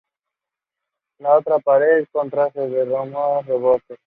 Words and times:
La 1.19 1.37
otra 1.37 1.59
pared 1.59 2.05
corta 2.11 2.49
se 2.53 2.67
denomina 2.67 3.41
"rebote". 3.43 3.99